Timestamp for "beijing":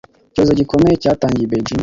1.51-1.79